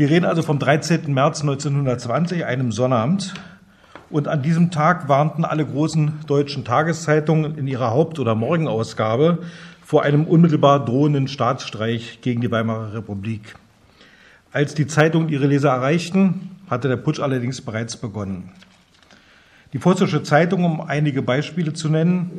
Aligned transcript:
Wir 0.00 0.08
reden 0.08 0.24
also 0.24 0.40
vom 0.40 0.58
13. 0.58 1.12
März 1.12 1.42
1920, 1.42 2.46
einem 2.46 2.72
Sonnabend. 2.72 3.34
Und 4.08 4.28
an 4.28 4.40
diesem 4.40 4.70
Tag 4.70 5.10
warnten 5.10 5.44
alle 5.44 5.66
großen 5.66 6.20
deutschen 6.26 6.64
Tageszeitungen 6.64 7.58
in 7.58 7.66
ihrer 7.66 7.90
Haupt- 7.90 8.18
oder 8.18 8.34
Morgenausgabe 8.34 9.40
vor 9.84 10.02
einem 10.02 10.24
unmittelbar 10.24 10.86
drohenden 10.86 11.28
Staatsstreich 11.28 12.20
gegen 12.22 12.40
die 12.40 12.50
Weimarer 12.50 12.94
Republik. 12.94 13.56
Als 14.52 14.74
die 14.74 14.86
Zeitungen 14.86 15.28
ihre 15.28 15.46
Leser 15.46 15.68
erreichten, 15.68 16.56
hatte 16.70 16.88
der 16.88 16.96
Putsch 16.96 17.20
allerdings 17.20 17.60
bereits 17.60 17.98
begonnen. 17.98 18.52
Die 19.74 19.78
Vossische 19.78 20.22
Zeitung, 20.22 20.64
um 20.64 20.80
einige 20.80 21.20
Beispiele 21.20 21.74
zu 21.74 21.90
nennen, 21.90 22.30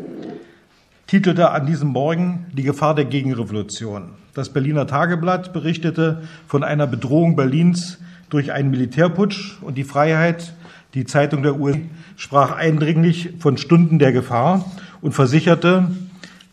titelte 1.11 1.51
an 1.51 1.65
diesem 1.65 1.89
Morgen 1.89 2.45
Die 2.53 2.63
Gefahr 2.63 2.95
der 2.95 3.03
Gegenrevolution. 3.03 4.11
Das 4.33 4.47
Berliner 4.47 4.87
Tageblatt 4.87 5.51
berichtete 5.51 6.23
von 6.47 6.63
einer 6.63 6.87
Bedrohung 6.87 7.35
Berlins 7.35 7.97
durch 8.29 8.53
einen 8.53 8.71
Militärputsch 8.71 9.57
und 9.59 9.77
die 9.77 9.83
Freiheit, 9.83 10.53
die 10.93 11.03
Zeitung 11.03 11.43
der 11.43 11.59
USA, 11.59 11.81
sprach 12.15 12.53
eindringlich 12.53 13.33
von 13.39 13.57
Stunden 13.57 13.99
der 13.99 14.13
Gefahr 14.13 14.63
und 15.01 15.11
versicherte, 15.11 15.91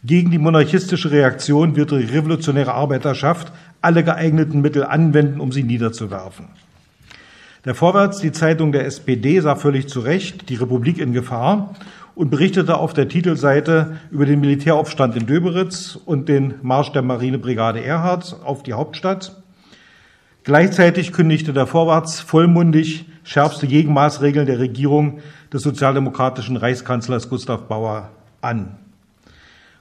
gegen 0.02 0.32
die 0.32 0.38
monarchistische 0.38 1.12
Reaktion 1.12 1.76
wird 1.76 1.92
die 1.92 1.98
revolutionäre 1.98 2.74
Arbeiterschaft 2.74 3.52
alle 3.80 4.02
geeigneten 4.02 4.60
Mittel 4.60 4.82
anwenden, 4.82 5.38
um 5.38 5.52
sie 5.52 5.62
niederzuwerfen. 5.62 6.46
Der 7.64 7.76
Vorwärts, 7.76 8.18
die 8.18 8.32
Zeitung 8.32 8.72
der 8.72 8.86
SPD, 8.86 9.38
sah 9.38 9.54
völlig 9.54 9.88
zu 9.88 10.00
Recht 10.00 10.48
die 10.48 10.56
Republik 10.56 10.98
in 10.98 11.12
Gefahr 11.12 11.76
und 12.18 12.30
berichtete 12.30 12.78
auf 12.78 12.94
der 12.94 13.08
Titelseite 13.08 13.96
über 14.10 14.26
den 14.26 14.40
Militäraufstand 14.40 15.14
in 15.14 15.26
Döberitz 15.26 15.96
und 16.04 16.28
den 16.28 16.54
Marsch 16.62 16.90
der 16.90 17.02
Marinebrigade 17.02 17.80
Erhard 17.80 18.40
auf 18.42 18.64
die 18.64 18.72
Hauptstadt. 18.72 19.40
Gleichzeitig 20.42 21.12
kündigte 21.12 21.52
der 21.52 21.68
Vorwärts 21.68 22.18
vollmundig 22.18 23.04
schärfste 23.22 23.68
Gegenmaßregeln 23.68 24.46
der 24.46 24.58
Regierung 24.58 25.20
des 25.52 25.62
sozialdemokratischen 25.62 26.56
Reichskanzlers 26.56 27.28
Gustav 27.28 27.68
Bauer 27.68 28.10
an. 28.40 28.76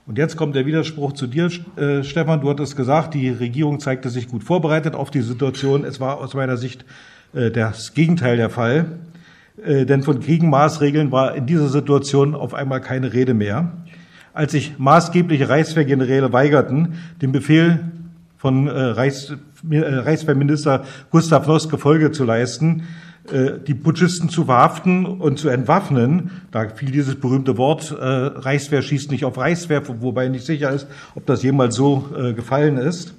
Und 0.05 0.19
jetzt 0.19 0.37
kommt 0.37 0.55
der 0.55 0.67
Widerspruch 0.67 1.13
zu 1.13 1.25
dir, 1.25 1.49
äh, 1.75 2.03
Stefan. 2.03 2.41
Du 2.41 2.51
hattest 2.51 2.77
gesagt, 2.77 3.15
die 3.15 3.29
Regierung 3.29 3.79
zeigte 3.79 4.11
sich 4.11 4.27
gut 4.27 4.43
vorbereitet 4.43 4.93
auf 4.93 5.09
die 5.09 5.21
Situation. 5.21 5.83
Es 5.83 5.99
war 5.99 6.19
aus 6.19 6.35
meiner 6.35 6.57
Sicht 6.57 6.85
äh, 7.33 7.49
das 7.49 7.95
Gegenteil 7.95 8.37
der 8.37 8.51
Fall. 8.51 8.99
Äh, 9.63 9.85
denn 9.85 10.03
von 10.03 10.19
Gegenmaßregeln 10.19 11.11
war 11.11 11.35
in 11.35 11.45
dieser 11.45 11.69
Situation 11.69 12.35
auf 12.35 12.53
einmal 12.53 12.81
keine 12.81 13.13
Rede 13.13 13.33
mehr. 13.33 13.71
Als 14.33 14.51
sich 14.51 14.77
maßgebliche 14.77 15.49
Reichswehrgeneräle 15.49 16.31
weigerten, 16.31 16.95
den 17.21 17.31
Befehl 17.31 17.91
von 18.37 18.67
Reichs, 18.67 19.33
Reichswehrminister 19.67 20.83
Gustav 21.09 21.47
Noske 21.47 21.79
Folge 21.79 22.11
zu 22.11 22.23
leisten, 22.23 22.83
die 23.67 23.73
Putschisten 23.73 24.29
zu 24.29 24.45
verhaften 24.45 25.07
und 25.07 25.39
zu 25.39 25.49
entwaffnen. 25.49 26.29
Da 26.51 26.69
fiel 26.69 26.91
dieses 26.91 27.15
berühmte 27.15 27.57
Wort, 27.57 27.95
Reichswehr 27.97 28.83
schießt 28.83 29.09
nicht 29.09 29.25
auf 29.25 29.39
Reichswehr, 29.39 29.81
wobei 29.87 30.27
nicht 30.27 30.45
sicher 30.45 30.69
ist, 30.69 30.85
ob 31.15 31.25
das 31.25 31.41
jemals 31.41 31.73
so 31.75 32.05
gefallen 32.35 32.77
ist 32.77 33.15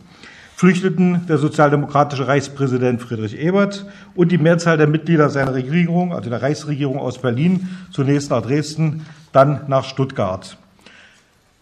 flüchteten 0.59 1.25
der 1.29 1.39
sozialdemokratische 1.39 2.27
Reichspräsident 2.27 3.01
Friedrich 3.01 3.39
Ebert 3.39 3.87
und 4.17 4.33
die 4.33 4.39
Mehrzahl 4.39 4.77
der 4.77 4.89
Mitglieder 4.89 5.31
seiner 5.31 5.55
Regierung, 5.55 6.13
also 6.13 6.31
der 6.31 6.43
Reichsregierung 6.43 6.99
aus 6.99 7.23
Berlin, 7.23 7.69
zunächst 7.93 8.31
nach 8.31 8.43
Dresden, 8.43 9.07
dann 9.31 9.61
nach 9.69 9.85
Stuttgart. 9.85 10.59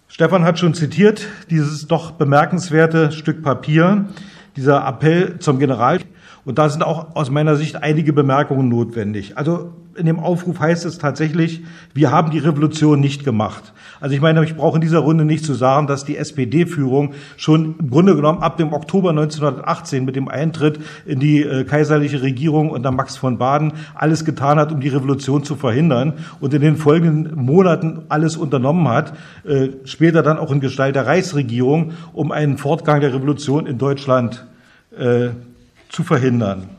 Stefan 0.09 0.45
hat 0.45 0.59
schon 0.59 0.73
zitiert 0.73 1.27
dieses 1.51 1.87
doch 1.87 2.13
bemerkenswerte 2.13 3.13
Stück 3.13 3.43
Papier, 3.43 4.07
dieser 4.57 4.89
Appell 4.89 5.41
zum 5.41 5.59
General. 5.59 5.99
Und 6.47 6.59
da 6.59 6.69
sind 6.69 6.85
auch 6.85 7.17
aus 7.17 7.29
meiner 7.29 7.57
Sicht 7.57 7.83
einige 7.83 8.13
Bemerkungen 8.13 8.69
notwendig. 8.69 9.37
Also 9.37 9.73
in 9.97 10.07
dem 10.07 10.21
Aufruf 10.21 10.61
heißt 10.61 10.85
es 10.85 10.99
tatsächlich, 10.99 11.65
wir 11.93 12.13
haben 12.13 12.31
die 12.31 12.39
Revolution 12.39 13.01
nicht 13.01 13.25
gemacht. 13.25 13.73
Also 13.99 14.15
ich 14.15 14.21
meine, 14.21 14.45
ich 14.45 14.55
brauche 14.55 14.77
in 14.77 14.81
dieser 14.81 15.01
Runde 15.01 15.25
nicht 15.25 15.45
zu 15.45 15.55
sagen, 15.55 15.89
dass 15.89 16.05
die 16.05 16.17
SPD-Führung 16.17 17.15
schon 17.37 17.75
im 17.81 17.91
Grunde 17.91 18.15
genommen 18.15 18.45
ab 18.45 18.59
dem 18.59 18.73
Oktober 18.73 19.11
1918 19.11 20.05
mit 20.05 20.15
dem 20.15 20.29
Eintritt 20.29 20.79
in 21.05 21.19
die 21.19 21.43
äh, 21.43 21.65
kaiserliche 21.65 22.23
Regierung 22.23 22.71
unter 22.71 22.93
Max 22.93 23.17
von 23.17 23.39
Baden 23.39 23.73
alles 23.97 24.25
getan 24.25 24.61
hat, 24.61 24.71
um 24.71 24.81
die 24.81 24.89
Revolution 24.89 25.43
zu 25.43 25.57
verhindern 25.57 26.13
und 26.39 26.55
in 26.55 26.61
den 26.61 26.77
folgenden 26.77 27.35
Monaten 27.45 28.03
alles 28.09 28.37
unternommen 28.37 28.87
hat, 28.87 29.15
äh, 29.45 29.71
später 29.83 30.23
dann 30.23 30.39
auch 30.39 30.53
in 30.53 30.61
Gestalt 30.61 30.95
der 30.95 31.07
Reichsregierung, 31.07 31.95
um 32.13 32.31
einen 32.31 32.57
Fortgang 32.57 33.01
der 33.01 33.13
Revolution 33.13 33.67
in 33.67 33.79
Deutschland 33.79 34.47
äh, 34.97 35.31
zu 35.89 36.03
verhindern. 36.05 36.76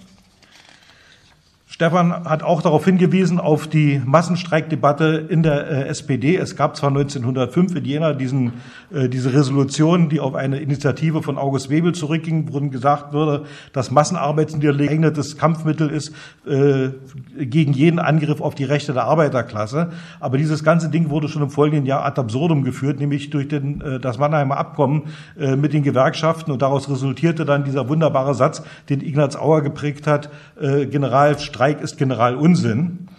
Stefan 1.78 2.26
hat 2.26 2.44
auch 2.44 2.62
darauf 2.62 2.84
hingewiesen, 2.86 3.40
auf 3.40 3.68
die 3.68 4.02
Massenstreikdebatte 4.04 5.28
in 5.30 5.44
der 5.44 5.70
äh, 5.70 5.88
SPD. 5.88 6.36
Es 6.36 6.56
gab 6.56 6.76
zwar 6.76 6.90
1905 6.90 7.76
in 7.76 7.86
Jena 7.86 8.14
diesen, 8.14 8.54
äh, 8.92 9.08
diese 9.08 9.32
Resolution, 9.34 10.10
die 10.10 10.20
auf 10.20 10.36
eine 10.36 10.60
Initiative 10.60 11.22
von 11.22 11.38
August 11.38 11.70
Webel 11.70 11.94
zurückging, 11.94 12.52
worin 12.52 12.72
gesagt 12.72 13.14
wurde, 13.14 13.46
dass 13.74 13.92
Massenarbeitsniederlegung 13.92 14.98
geeignetes 14.98 15.38
Kampfmittel 15.38 15.90
ist 15.90 16.14
äh, 16.46 16.90
gegen 17.38 17.74
jeden 17.74 18.00
Angriff 18.00 18.42
auf 18.42 18.56
die 18.56 18.64
Rechte 18.64 18.94
der 18.94 19.04
Arbeiterklasse. 19.04 19.92
Aber 20.20 20.38
dieses 20.38 20.64
ganze 20.64 20.90
Ding 20.90 21.10
wurde 21.10 21.28
schon 21.30 21.44
im 21.44 21.50
folgenden 21.50 21.86
Jahr 21.86 22.04
ad 22.06 22.20
absurdum 22.20 22.64
geführt, 22.64 23.00
nämlich 23.00 23.30
durch 23.30 23.48
den, 23.48 23.82
äh, 23.82 24.00
das 24.00 24.18
Mannheimer 24.18 24.58
Abkommen 24.58 25.04
äh, 25.40 25.56
mit 25.56 25.74
den 25.74 25.84
Gewerkschaften. 25.84 26.52
Und 26.52 26.62
daraus 26.62 26.90
resultierte 26.90 27.46
dann 27.46 27.64
dieser 27.64 27.88
wunderbare 27.88 28.34
Satz, 28.34 28.64
den 28.90 29.02
Ignaz 29.02 29.36
Auer 29.36 29.62
geprägt 29.62 30.08
hat, 30.08 30.30
äh, 30.60 30.86
Generalstreik 30.88 31.67
Streik 31.68 31.82
ist 31.82 31.98
Generalunsinn. 31.98 33.10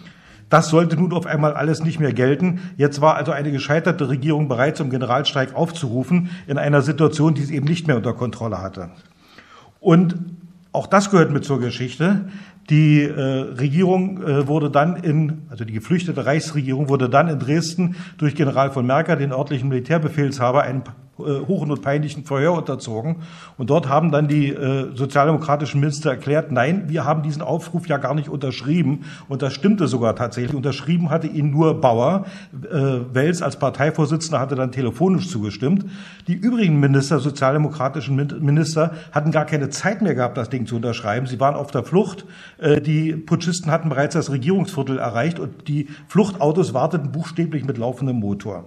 Das 0.49 0.69
sollte 0.69 0.95
nun 0.95 1.13
auf 1.13 1.27
einmal 1.27 1.53
alles 1.53 1.83
nicht 1.83 1.99
mehr 1.99 2.13
gelten. 2.13 2.59
Jetzt 2.77 2.99
war 2.99 3.15
also 3.15 3.31
eine 3.31 3.51
gescheiterte 3.51 4.09
Regierung 4.09 4.47
bereit, 4.47 4.75
zum 4.75 4.89
Generalstreik 4.89 5.53
aufzurufen, 5.53 6.31
in 6.47 6.57
einer 6.57 6.81
Situation, 6.81 7.35
die 7.35 7.43
sie 7.43 7.55
eben 7.55 7.67
nicht 7.67 7.85
mehr 7.85 7.97
unter 7.97 8.13
Kontrolle 8.13 8.59
hatte. 8.59 8.89
Und 9.79 10.15
auch 10.71 10.87
das 10.87 11.11
gehört 11.11 11.31
mit 11.31 11.45
zur 11.45 11.59
Geschichte. 11.59 12.29
Die 12.71 13.03
äh, 13.03 13.11
Regierung 13.11 14.23
äh, 14.23 14.47
wurde 14.47 14.71
dann 14.71 14.95
in, 14.95 15.43
also 15.51 15.63
die 15.63 15.73
geflüchtete 15.73 16.25
Reichsregierung 16.25 16.89
wurde 16.89 17.07
dann 17.07 17.27
in 17.27 17.37
Dresden 17.37 17.95
durch 18.17 18.33
General 18.33 18.71
von 18.71 18.87
Merker, 18.87 19.15
den 19.15 19.31
örtlichen 19.31 19.69
Militärbefehlshaber, 19.69 20.63
einen 20.63 20.81
hohen 21.19 21.71
und 21.71 21.81
peinlichen 21.81 22.23
Verhör 22.25 22.53
unterzogen. 22.53 23.17
Und 23.57 23.69
dort 23.69 23.89
haben 23.89 24.11
dann 24.11 24.27
die 24.27 24.49
äh, 24.49 24.95
sozialdemokratischen 24.95 25.79
Minister 25.79 26.11
erklärt, 26.11 26.51
nein, 26.51 26.85
wir 26.87 27.05
haben 27.05 27.23
diesen 27.23 27.41
Aufruf 27.41 27.87
ja 27.87 27.97
gar 27.97 28.13
nicht 28.13 28.29
unterschrieben. 28.29 29.05
Und 29.27 29.41
das 29.41 29.53
stimmte 29.53 29.87
sogar 29.87 30.15
tatsächlich. 30.15 30.55
Unterschrieben 30.55 31.09
hatte 31.09 31.27
ihn 31.27 31.51
nur 31.51 31.79
Bauer. 31.81 32.25
Äh, 32.53 33.13
Wels 33.13 33.41
als 33.41 33.57
Parteivorsitzender 33.57 34.39
hatte 34.39 34.55
dann 34.55 34.71
telefonisch 34.71 35.27
zugestimmt. 35.29 35.85
Die 36.27 36.33
übrigen 36.33 36.79
Minister, 36.79 37.19
sozialdemokratischen 37.19 38.15
Minister, 38.15 38.93
hatten 39.11 39.31
gar 39.31 39.45
keine 39.45 39.69
Zeit 39.69 40.01
mehr 40.01 40.15
gehabt, 40.15 40.37
das 40.37 40.49
Ding 40.49 40.65
zu 40.65 40.75
unterschreiben. 40.75 41.27
Sie 41.27 41.39
waren 41.39 41.55
auf 41.55 41.71
der 41.71 41.83
Flucht. 41.83 42.25
Äh, 42.57 42.81
die 42.81 43.13
Putschisten 43.13 43.71
hatten 43.71 43.89
bereits 43.89 44.13
das 44.13 44.31
Regierungsviertel 44.31 44.97
erreicht 44.97 45.39
und 45.39 45.67
die 45.67 45.87
Fluchtautos 46.07 46.73
warteten 46.73 47.11
buchstäblich 47.11 47.65
mit 47.65 47.77
laufendem 47.77 48.17
Motor. 48.17 48.65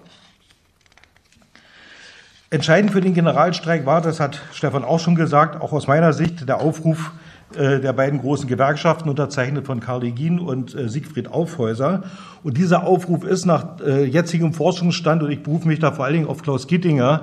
Entscheidend 2.52 2.90
für 2.92 3.00
den 3.00 3.14
Generalstreik 3.14 3.86
war, 3.86 4.02
das 4.02 4.20
hat 4.20 4.42
Stefan 4.52 4.84
auch 4.84 5.00
schon 5.00 5.14
gesagt, 5.14 5.58
auch 5.62 5.72
aus 5.72 5.86
meiner 5.86 6.12
Sicht 6.12 6.46
der 6.46 6.60
Aufruf 6.60 7.12
äh, 7.54 7.80
der 7.80 7.94
beiden 7.94 8.20
großen 8.20 8.46
Gewerkschaften, 8.46 9.08
unterzeichnet 9.08 9.64
von 9.64 9.80
Karl 9.80 10.02
Legin 10.02 10.38
und 10.38 10.74
äh, 10.74 10.90
Siegfried 10.90 11.28
Aufhäuser. 11.28 12.02
Und 12.42 12.58
dieser 12.58 12.86
Aufruf 12.86 13.24
ist 13.24 13.46
nach 13.46 13.80
äh, 13.80 14.04
jetzigem 14.04 14.52
Forschungsstand, 14.52 15.22
und 15.22 15.30
ich 15.30 15.42
berufe 15.42 15.66
mich 15.66 15.78
da 15.78 15.92
vor 15.92 16.04
allen 16.04 16.12
Dingen 16.12 16.26
auf 16.26 16.42
Klaus 16.42 16.66
Gittinger, 16.66 17.22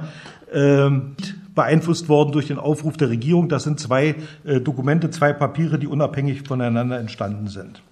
ähm, 0.51 1.15
beeinflusst 1.53 2.09
worden 2.09 2.31
durch 2.31 2.47
den 2.47 2.57
Aufruf 2.57 2.97
der 2.97 3.11
Regierung. 3.11 3.49
Das 3.49 3.65
sind 3.65 3.79
zwei 3.79 4.15
Dokumente, 4.63 5.11
zwei 5.11 5.31
Papiere, 5.31 5.77
die 5.77 5.85
unabhängig 5.85 6.41
voneinander 6.47 6.99
entstanden 6.99 7.49
sind. 7.49 7.83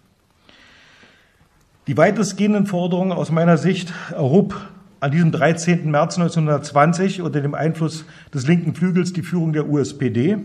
Die 1.85 1.97
weitestgehenden 1.97 2.65
Forderungen 2.65 3.11
aus 3.11 3.29
meiner 3.29 3.57
Sicht 3.57 3.93
erhob 4.11 4.55
an 4.99 5.11
diesem 5.11 5.31
13. 5.31 5.89
März 5.91 6.17
1920 6.17 7.21
unter 7.21 7.41
dem 7.41 7.53
Einfluss 7.53 8.05
des 8.33 8.47
linken 8.47 8.73
Flügels 8.73 9.13
die 9.13 9.21
Führung 9.21 9.53
der 9.53 9.67
USPD. 9.67 10.37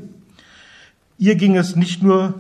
Ihr 1.19 1.35
ging 1.37 1.57
es 1.57 1.77
nicht 1.77 2.03
nur 2.03 2.35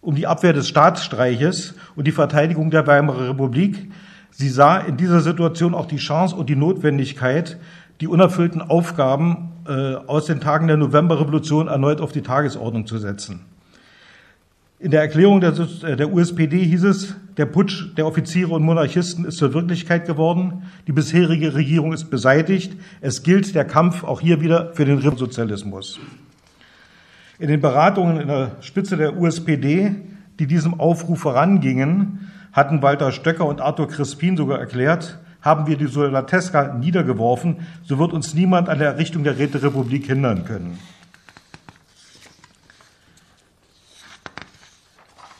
um 0.00 0.14
die 0.14 0.26
Abwehr 0.26 0.52
des 0.52 0.68
Staatsstreiches 0.68 1.74
und 1.96 2.06
die 2.06 2.12
Verteidigung 2.12 2.70
der 2.70 2.86
Weimarer 2.86 3.30
Republik. 3.30 3.90
Sie 4.30 4.48
sah 4.48 4.78
in 4.78 4.96
dieser 4.96 5.20
Situation 5.20 5.74
auch 5.74 5.86
die 5.86 5.96
Chance 5.96 6.34
und 6.34 6.48
die 6.48 6.56
Notwendigkeit, 6.56 7.58
die 8.00 8.08
unerfüllten 8.08 8.60
Aufgaben 8.60 9.52
äh, 9.66 9.94
aus 9.94 10.26
den 10.26 10.40
Tagen 10.40 10.66
der 10.66 10.76
Novemberrevolution 10.76 11.68
erneut 11.68 12.00
auf 12.00 12.12
die 12.12 12.22
Tagesordnung 12.22 12.86
zu 12.86 12.98
setzen. 12.98 13.40
In 14.84 14.90
der 14.90 15.00
Erklärung 15.00 15.40
der, 15.40 15.52
der, 15.52 16.12
USPD 16.12 16.62
hieß 16.62 16.84
es, 16.84 17.16
der 17.38 17.46
Putsch 17.46 17.96
der 17.96 18.06
Offiziere 18.06 18.52
und 18.52 18.62
Monarchisten 18.62 19.24
ist 19.24 19.38
zur 19.38 19.54
Wirklichkeit 19.54 20.04
geworden. 20.04 20.64
Die 20.86 20.92
bisherige 20.92 21.54
Regierung 21.54 21.94
ist 21.94 22.10
beseitigt. 22.10 22.76
Es 23.00 23.22
gilt 23.22 23.54
der 23.54 23.64
Kampf 23.64 24.04
auch 24.04 24.20
hier 24.20 24.42
wieder 24.42 24.74
für 24.74 24.84
den 24.84 25.00
Sozialismus. 25.00 25.98
In 27.38 27.48
den 27.48 27.62
Beratungen 27.62 28.20
in 28.20 28.28
der 28.28 28.56
Spitze 28.60 28.98
der 28.98 29.16
USPD, 29.16 29.94
die 30.38 30.46
diesem 30.46 30.78
Aufruf 30.78 31.18
vorangingen, 31.20 32.30
hatten 32.52 32.82
Walter 32.82 33.10
Stöcker 33.10 33.46
und 33.46 33.62
Arthur 33.62 33.88
Crispin 33.88 34.36
sogar 34.36 34.58
erklärt, 34.58 35.18
haben 35.40 35.66
wir 35.66 35.78
die 35.78 35.86
Soldateska 35.86 36.74
niedergeworfen, 36.74 37.60
so 37.84 37.98
wird 37.98 38.12
uns 38.12 38.34
niemand 38.34 38.68
an 38.68 38.80
der 38.80 38.88
Errichtung 38.88 39.24
der 39.24 39.38
Räterepublik 39.38 40.04
hindern 40.04 40.44
können. 40.44 40.78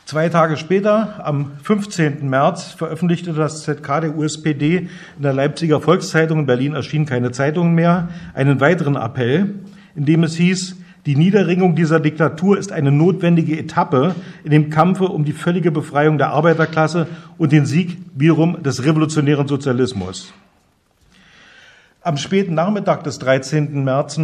Zwei 0.05 0.29
Tage 0.29 0.55
später, 0.55 1.25
am 1.25 1.53
15. 1.63 2.29
März, 2.29 2.73
veröffentlichte 2.73 3.33
das 3.33 3.63
ZK 3.63 4.01
der 4.01 4.15
USPD 4.15 4.87
in 5.17 5.23
der 5.23 5.33
Leipziger 5.33 5.81
Volkszeitung, 5.81 6.41
in 6.41 6.45
Berlin 6.45 6.75
erschien 6.75 7.07
keine 7.07 7.31
Zeitung 7.31 7.73
mehr, 7.73 8.09
einen 8.35 8.59
weiteren 8.59 8.97
Appell, 8.97 9.55
in 9.95 10.05
dem 10.05 10.23
es 10.23 10.35
hieß, 10.35 10.75
die 11.07 11.15
Niederringung 11.15 11.75
dieser 11.75 11.99
Diktatur 11.99 12.55
ist 12.55 12.71
eine 12.71 12.91
notwendige 12.91 13.57
Etappe 13.57 14.13
in 14.43 14.51
dem 14.51 14.69
Kampfe 14.69 15.05
um 15.05 15.25
die 15.25 15.33
völlige 15.33 15.71
Befreiung 15.71 16.19
der 16.19 16.29
Arbeiterklasse 16.29 17.07
und 17.39 17.51
den 17.51 17.65
Sieg 17.65 17.97
wiederum 18.13 18.61
des 18.61 18.85
revolutionären 18.85 19.47
Sozialismus. 19.47 20.33
Am 22.01 22.17
späten 22.17 22.53
Nachmittag 22.53 23.03
des 23.05 23.17
13. 23.17 23.83
März 23.83 24.19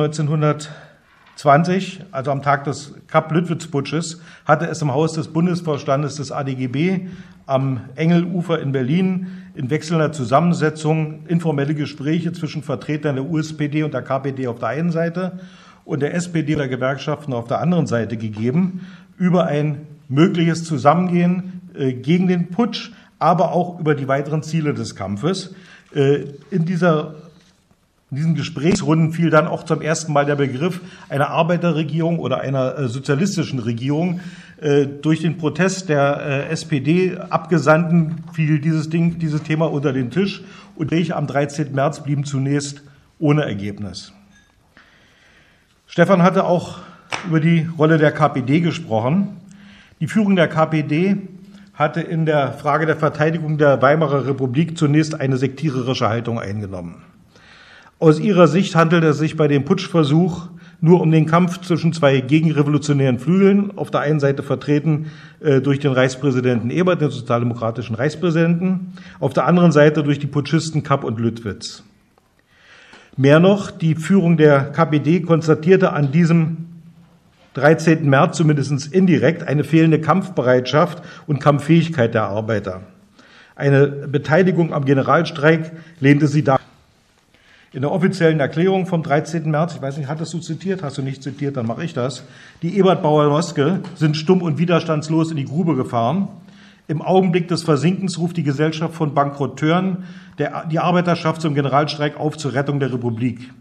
1920, 1.38 2.04
also 2.12 2.32
am 2.32 2.42
Tag 2.42 2.66
des 2.66 2.94
Kap-Lüttwitz-Putsches, 3.08 4.22
hatte 4.46 4.68
es 4.68 4.82
im 4.82 4.94
Haus 4.94 5.14
des 5.14 5.30
Bundesvorstandes 5.30 6.16
des 6.16 6.32
ADGB 6.32 7.08
am 7.46 7.82
Engelufer 7.96 8.60
in 8.60 8.72
Berlin 8.72 9.28
in 9.56 9.70
wechselnder 9.70 10.12
Zusammensetzung 10.12 11.26
informelle 11.28 11.74
Gespräche 11.74 12.32
zwischen 12.32 12.64
Vertretern 12.64 13.16
der 13.16 13.26
USPD 13.26 13.84
und 13.84 13.94
der 13.94 14.04
KPD 14.04 14.48
auf 14.48 14.60
der 14.60 14.70
einen 14.70 14.92
Seite 14.92 15.40
und 15.84 16.02
der 16.02 16.14
SPD 16.14 16.56
oder 16.56 16.68
Gewerkschaften 16.68 17.34
auf 17.34 17.48
der 17.48 17.60
anderen 17.60 17.88
Seite 17.88 18.18
gegeben 18.18 18.88
über 19.18 19.46
ein 19.46 19.88
mögliches 20.08 20.64
Zusammengehen 20.64 21.62
äh, 21.74 21.94
gegen 21.94 22.28
den 22.28 22.50
Putsch, 22.50 22.92
aber 23.20 23.52
auch 23.52 23.80
über 23.80 23.96
die 23.96 24.08
weiteren 24.08 24.44
Ziele 24.44 24.74
des 24.74 24.96
Kampfes. 24.96 25.56
Äh, 25.94 26.26
in 26.52 26.66
dieser 26.66 27.16
in 28.12 28.18
diesen 28.18 28.36
Gesprächsrunden 28.36 29.14
fiel 29.14 29.30
dann 29.30 29.48
auch 29.48 29.64
zum 29.64 29.82
ersten 29.82 30.12
Mal 30.12 30.26
der 30.26 30.36
Begriff 30.36 30.82
einer 31.08 31.30
Arbeiterregierung 31.30 32.20
oder 32.20 32.42
einer 32.42 32.78
äh, 32.78 32.88
sozialistischen 32.88 33.60
Regierung. 33.60 34.20
Durch 35.02 35.22
den 35.22 35.40
Protest 35.40 35.90
der 35.90 36.52
SPD-Abgesandten 36.52 38.24
fiel 38.32 38.60
dieses 38.60 38.92
Ding, 38.92 39.18
dieses 39.18 39.42
Thema 39.42 39.72
unter 39.72 39.92
den 39.92 40.12
Tisch 40.12 40.44
und 40.76 40.92
welche 40.92 41.16
am 41.16 41.26
13. 41.26 41.74
März 41.74 42.04
blieben 42.04 42.26
zunächst 42.26 42.84
ohne 43.18 43.44
Ergebnis. 43.44 44.14
Stefan 45.88 46.22
hatte 46.22 46.44
auch 46.44 46.78
über 47.28 47.40
die 47.40 47.68
Rolle 47.78 47.98
der 47.98 48.12
KPD 48.12 48.62
gesprochen. 48.62 49.38
Die 50.00 50.08
Führung 50.08 50.36
der 50.36 50.48
KPD 50.48 51.18
hatte 51.74 52.02
in 52.02 52.26
der 52.26 52.54
Frage 52.54 52.86
der 52.86 52.98
Verteidigung 52.98 53.58
der 53.58 53.82
Weimarer 53.82 54.28
Republik 54.28 54.78
zunächst 54.78 55.20
eine 55.20 55.38
sektiererische 55.38 56.08
Haltung 56.08 56.40
eingenommen. 56.40 57.02
Aus 58.02 58.20
ihrer 58.20 58.48
Sicht 58.48 58.76
handelte 58.76 59.10
es 59.10 59.20
sich 59.20 59.38
bei 59.38 59.48
dem 59.48 59.64
Putschversuch 59.64 60.50
nur 60.80 61.02
um 61.02 61.12
den 61.12 61.28
Kampf 61.28 61.62
zwischen 61.62 61.94
zwei 61.94 62.20
gegenrevolutionären 62.20 63.20
Flügeln, 63.20 63.78
auf 63.78 63.92
der 63.92 64.00
einen 64.00 64.20
Seite 64.20 64.42
vertreten 64.42 65.12
äh, 65.40 65.62
durch 65.62 65.78
den 65.78 65.92
Reichspräsidenten 65.92 66.72
Ebert, 66.72 67.00
den 67.00 67.12
sozialdemokratischen 67.12 67.96
Reichspräsidenten, 67.96 68.94
auf 69.20 69.34
der 69.34 69.46
anderen 69.46 69.72
Seite 69.72 70.02
durch 70.02 70.18
die 70.18 70.26
Putschisten 70.26 70.82
Kapp 70.82 71.04
und 71.04 71.20
Lüttwitz. 71.20 71.84
Mehr 73.18 73.40
noch, 73.40 73.70
die 73.70 73.94
Führung 73.94 74.36
der 74.36 74.72
KPD 74.72 75.22
konstatierte 75.22 75.94
an 75.94 76.12
diesem 76.12 76.58
13. 77.54 78.10
März 78.10 78.36
zumindest 78.36 78.92
indirekt 78.92 79.48
eine 79.48 79.64
fehlende 79.64 80.02
Kampfbereitschaft 80.02 81.04
und 81.28 81.40
Kampffähigkeit 81.40 82.16
der 82.16 82.24
Arbeiter. 82.24 82.82
Eine 83.56 83.86
Beteiligung 83.86 84.74
am 84.74 84.86
Generalstreik 84.86 85.72
lehnte 86.00 86.26
sie 86.26 86.44
da. 86.44 86.58
In 87.74 87.84
der 87.84 87.92
offiziellen 87.94 88.42
Erklärung 88.42 88.86
vom 88.86 89.02
13. 89.02 89.50
März, 89.50 89.76
ich 89.76 89.82
weiß 89.82 89.96
nicht, 89.96 90.10
hattest 90.10 90.34
du 90.34 90.40
zitiert? 90.40 90.84
Hast 90.84 90.98
du 90.98 91.02
nicht 91.02 91.24
zitiert, 91.24 91.56
dann 91.56 91.66
mache 91.66 91.86
ich 91.86 91.94
das. 91.94 92.26
Die 92.62 92.78
Ebert 92.78 93.02
Bauer-Noske 93.02 93.80
sind 93.96 94.18
stumm 94.18 94.42
und 94.42 94.58
widerstandslos 94.58 95.32
in 95.32 95.38
die 95.38 95.46
Grube 95.46 95.78
gefahren. 95.78 96.28
Im 96.90 97.02
Augenblick 97.02 97.48
des 97.48 97.64
Versinkens 97.64 98.20
ruft 98.20 98.36
die 98.36 98.44
Gesellschaft 98.44 98.94
von 98.94 99.14
Bankerotteuren 99.14 100.04
der, 100.38 100.66
die 100.70 100.80
Arbeiterschaft 100.80 101.42
zum 101.42 101.56
Generalstreik 101.56 102.20
auf 102.20 102.38
zur 102.38 102.54
Rettung 102.54 102.82
der 102.82 102.92
Republik. 102.92 103.54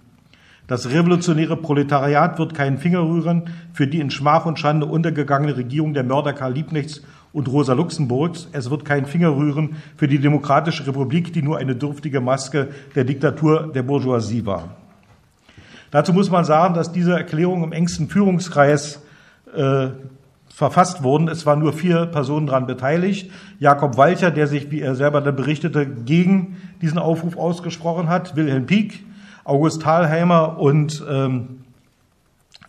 Das 0.66 0.90
revolutionäre 0.90 1.56
Proletariat 1.56 2.36
wird 2.40 2.54
keinen 2.54 2.78
Finger 2.78 3.02
rühren 3.02 3.44
für 3.72 3.86
die 3.86 4.00
in 4.00 4.10
Schmach 4.10 4.44
und 4.44 4.58
Schande 4.58 4.86
untergegangene 4.86 5.56
Regierung 5.56 5.94
der 5.94 6.02
Mörder 6.02 6.32
Karl 6.32 6.54
Liebknechts 6.54 7.02
und 7.32 7.49
Rosa 7.49 7.75
Luxemburgs. 7.75 8.49
Es 8.53 8.71
wird 8.71 8.85
keinen 8.85 9.06
Finger 9.06 9.37
rühren 9.37 9.77
für 9.97 10.09
die 10.09 10.19
demokratische 10.19 10.87
Republik, 10.87 11.32
die 11.32 11.43
nur 11.43 11.59
eine 11.59 11.77
dürftige 11.77 12.21
Maske 12.21 12.69
der 12.94 13.05
Diktatur 13.05 13.71
der 13.73 13.82
Bourgeoisie 13.82 14.47
war. 14.47 14.77
Dazu 15.91 16.12
muss 16.12 16.31
man 16.31 16.44
sagen, 16.44 16.75
dass 16.75 16.93
diese 16.93 17.12
Erklärung 17.12 17.65
im 17.65 17.73
engsten 17.73 18.09
Führungskreis 18.09 19.03
äh, 19.55 19.88
verfasst 20.49 21.03
wurden. 21.03 21.29
Es 21.29 21.47
waren 21.47 21.59
nur 21.59 21.73
vier 21.73 22.06
Personen 22.06 22.47
daran 22.47 22.67
beteiligt. 22.67 23.31
Jakob 23.59 23.97
Walcher, 23.97 24.31
der 24.31 24.47
sich, 24.47 24.71
wie 24.71 24.81
er 24.81 24.94
selber 24.94 25.21
dann 25.21 25.35
berichtete, 25.35 25.87
gegen 25.87 26.59
diesen 26.82 26.99
Aufruf 26.99 27.37
ausgesprochen 27.37 28.09
hat, 28.09 28.37
Wilhelm 28.37 28.67
Pieck, 28.67 29.05
August 29.44 29.82
Thalheimer 29.82 30.59
und 30.59 31.03
ähm, 31.09 31.61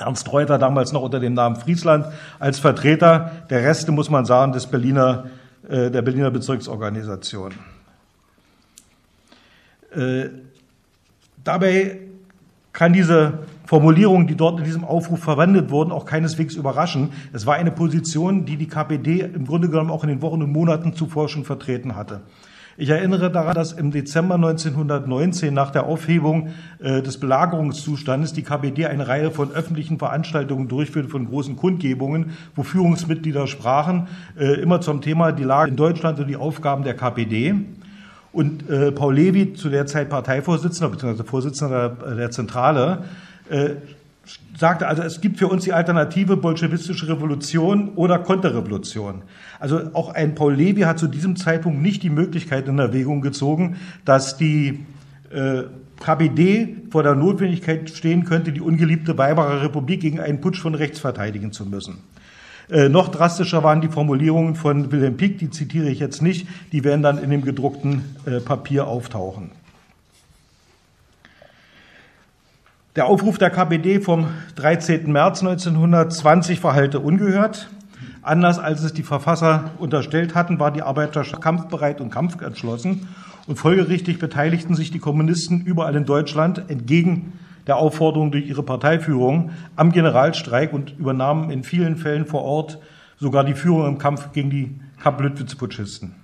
Ernst 0.01 0.31
Reuter, 0.31 0.57
damals 0.57 0.91
noch 0.91 1.01
unter 1.01 1.19
dem 1.19 1.33
Namen 1.33 1.55
Friesland, 1.55 2.05
als 2.39 2.59
Vertreter 2.59 3.31
der 3.49 3.63
Reste, 3.63 3.91
muss 3.91 4.09
man 4.09 4.25
sagen, 4.25 4.51
des 4.51 4.67
Berliner, 4.67 5.25
äh, 5.67 5.89
der 5.89 6.01
Berliner 6.01 6.31
Bezirksorganisation. 6.31 7.53
Äh, 9.95 10.29
dabei 11.43 11.99
kann 12.73 12.93
diese 12.93 13.39
Formulierungen, 13.65 14.27
die 14.27 14.35
dort 14.35 14.59
in 14.59 14.65
diesem 14.65 14.83
Aufruf 14.83 15.19
verwendet 15.19 15.69
wurden, 15.69 15.91
auch 15.91 16.05
keineswegs 16.05 16.55
überraschen. 16.55 17.11
Es 17.33 17.45
war 17.45 17.55
eine 17.55 17.71
Position, 17.71 18.45
die 18.45 18.57
die 18.57 18.67
KPD 18.67 19.21
im 19.21 19.45
Grunde 19.45 19.69
genommen 19.69 19.91
auch 19.91 20.03
in 20.03 20.09
den 20.09 20.21
Wochen 20.21 20.41
und 20.41 20.51
Monaten 20.51 20.93
zuvor 20.93 21.29
schon 21.29 21.45
vertreten 21.45 21.95
hatte. 21.95 22.21
Ich 22.77 22.89
erinnere 22.89 23.29
daran, 23.29 23.53
dass 23.53 23.73
im 23.73 23.91
Dezember 23.91 24.35
1919 24.35 25.53
nach 25.53 25.71
der 25.71 25.85
Aufhebung 25.85 26.49
äh, 26.79 27.01
des 27.01 27.19
Belagerungszustandes 27.19 28.31
die 28.31 28.43
KPD 28.43 28.85
eine 28.85 29.07
Reihe 29.07 29.31
von 29.31 29.51
öffentlichen 29.51 29.99
Veranstaltungen 29.99 30.67
durchführte, 30.69 31.09
von 31.09 31.27
großen 31.27 31.57
Kundgebungen, 31.57 32.31
wo 32.55 32.63
Führungsmitglieder 32.63 33.47
sprachen, 33.47 34.07
äh, 34.39 34.61
immer 34.61 34.79
zum 34.79 35.01
Thema 35.01 35.33
die 35.33 35.43
Lage 35.43 35.71
in 35.71 35.75
Deutschland 35.75 36.19
und 36.19 36.27
die 36.27 36.37
Aufgaben 36.37 36.83
der 36.83 36.95
KPD. 36.95 37.55
Und 38.31 38.69
äh, 38.69 38.93
Paul 38.93 39.15
Levy, 39.15 39.53
zu 39.53 39.69
der 39.69 39.85
Zeit 39.85 40.09
Parteivorsitzender 40.09 40.89
bzw. 40.89 41.23
Vorsitzender 41.23 41.89
der, 41.89 42.15
der 42.15 42.31
Zentrale, 42.31 43.03
äh, 43.49 43.71
sagte 44.57 44.87
also, 44.87 45.01
es 45.01 45.21
gibt 45.21 45.39
für 45.39 45.47
uns 45.47 45.63
die 45.63 45.73
Alternative 45.73 46.37
bolschewistische 46.37 47.07
Revolution 47.07 47.89
oder 47.95 48.19
Konterrevolution. 48.19 49.23
Also 49.59 49.79
auch 49.93 50.13
ein 50.13 50.35
Paul 50.35 50.53
Levy 50.53 50.81
hat 50.81 50.99
zu 50.99 51.07
diesem 51.07 51.35
Zeitpunkt 51.35 51.81
nicht 51.81 52.03
die 52.03 52.09
Möglichkeit 52.09 52.67
in 52.67 52.77
Erwägung 52.79 53.21
gezogen, 53.21 53.77
dass 54.05 54.37
die 54.37 54.85
äh, 55.31 55.63
KPD 55.99 56.75
vor 56.89 57.03
der 57.03 57.15
Notwendigkeit 57.15 57.89
stehen 57.89 58.25
könnte, 58.25 58.51
die 58.51 58.61
ungeliebte 58.61 59.17
Weimarer 59.17 59.61
Republik 59.61 60.01
gegen 60.01 60.19
einen 60.19 60.41
Putsch 60.41 60.59
von 60.59 60.75
rechts 60.75 60.99
verteidigen 60.99 61.51
zu 61.51 61.65
müssen. 61.65 61.99
Äh, 62.69 62.89
noch 62.89 63.09
drastischer 63.09 63.63
waren 63.63 63.81
die 63.81 63.89
Formulierungen 63.89 64.55
von 64.55 64.91
Wilhelm 64.91 65.17
Pieck, 65.17 65.39
die 65.39 65.49
zitiere 65.49 65.89
ich 65.89 65.99
jetzt 65.99 66.21
nicht, 66.21 66.47
die 66.71 66.83
werden 66.83 67.01
dann 67.01 67.21
in 67.21 67.29
dem 67.29 67.43
gedruckten 67.43 68.03
äh, 68.25 68.39
Papier 68.39 68.87
auftauchen. 68.87 69.51
Der 72.97 73.05
Aufruf 73.05 73.37
der 73.37 73.51
KPD 73.51 74.01
vom 74.01 74.27
13. 74.57 75.09
März 75.09 75.39
1920 75.39 76.59
verhalte 76.59 76.99
ungehört. 76.99 77.69
Anders 78.21 78.59
als 78.59 78.83
es 78.83 78.91
die 78.91 79.03
Verfasser 79.03 79.71
unterstellt 79.79 80.35
hatten, 80.35 80.59
war 80.59 80.71
die 80.71 80.81
Arbeiterschaft 80.81 81.41
kampfbereit 81.41 82.01
und 82.01 82.09
kampfentschlossen 82.09 83.07
und 83.47 83.55
folgerichtig 83.55 84.19
beteiligten 84.19 84.75
sich 84.75 84.91
die 84.91 84.99
Kommunisten 84.99 85.61
überall 85.61 85.95
in 85.95 86.03
Deutschland 86.03 86.69
entgegen 86.69 87.39
der 87.65 87.77
Aufforderung 87.77 88.29
durch 88.29 88.45
ihre 88.45 88.63
Parteiführung 88.63 89.51
am 89.77 89.93
Generalstreik 89.93 90.73
und 90.73 90.99
übernahmen 90.99 91.49
in 91.49 91.63
vielen 91.63 91.95
Fällen 91.95 92.25
vor 92.25 92.41
Ort 92.41 92.77
sogar 93.17 93.45
die 93.45 93.53
Führung 93.53 93.87
im 93.87 93.97
Kampf 93.99 94.33
gegen 94.33 94.49
die 94.49 94.75
Kapp-Lüttwitz-Putschisten. 95.01 96.20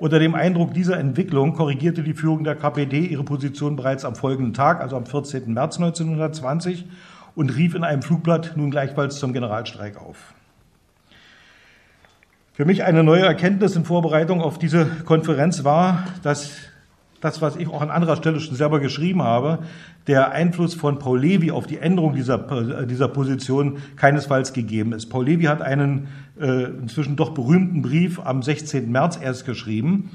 Unter 0.00 0.18
dem 0.18 0.34
Eindruck 0.34 0.72
dieser 0.72 0.98
Entwicklung 0.98 1.52
korrigierte 1.52 2.02
die 2.02 2.14
Führung 2.14 2.42
der 2.42 2.54
KPD 2.54 3.00
ihre 3.00 3.22
Position 3.22 3.76
bereits 3.76 4.06
am 4.06 4.14
folgenden 4.14 4.54
Tag, 4.54 4.80
also 4.80 4.96
am 4.96 5.04
14. 5.04 5.52
März 5.52 5.76
1920, 5.76 6.86
und 7.34 7.54
rief 7.54 7.74
in 7.74 7.84
einem 7.84 8.00
Flugblatt 8.00 8.56
nun 8.56 8.70
gleichfalls 8.70 9.18
zum 9.18 9.34
Generalstreik 9.34 9.98
auf. 10.00 10.16
Für 12.54 12.64
mich 12.64 12.82
eine 12.82 13.04
neue 13.04 13.26
Erkenntnis 13.26 13.76
in 13.76 13.84
Vorbereitung 13.84 14.40
auf 14.40 14.58
diese 14.58 14.86
Konferenz 15.04 15.64
war, 15.64 16.04
dass 16.22 16.50
das, 17.20 17.42
was 17.42 17.56
ich 17.56 17.68
auch 17.68 17.82
an 17.82 17.90
anderer 17.90 18.16
Stelle 18.16 18.40
schon 18.40 18.56
selber 18.56 18.80
geschrieben 18.80 19.22
habe, 19.22 19.58
der 20.06 20.32
Einfluss 20.32 20.72
von 20.72 20.98
Paul 20.98 21.20
Levy 21.20 21.50
auf 21.50 21.66
die 21.66 21.76
Änderung 21.76 22.14
dieser, 22.14 22.86
dieser 22.86 23.08
Position 23.08 23.82
keinesfalls 23.96 24.54
gegeben 24.54 24.94
ist. 24.94 25.10
Paul 25.10 25.26
Levy 25.26 25.44
hat 25.44 25.60
einen 25.60 26.08
äh, 26.40 26.64
inzwischen 26.64 27.16
doch 27.16 27.30
berühmten 27.30 27.82
Brief 27.82 28.20
am 28.20 28.42
16. 28.42 28.90
März 28.90 29.18
erst 29.22 29.44
geschrieben. 29.44 30.10